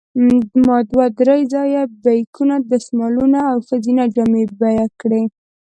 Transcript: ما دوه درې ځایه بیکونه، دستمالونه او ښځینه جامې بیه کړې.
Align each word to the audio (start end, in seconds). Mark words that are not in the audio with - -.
ما 0.65 0.77
دوه 0.91 1.05
درې 1.19 1.39
ځایه 1.53 1.81
بیکونه، 2.03 2.55
دستمالونه 2.69 3.39
او 3.51 3.57
ښځینه 3.67 4.03
جامې 4.15 4.43
بیه 4.59 4.85
کړې. 5.01 5.21